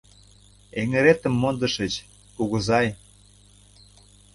[0.81, 1.93] —Эҥыретым мондышыч,
[2.35, 2.87] кугызай!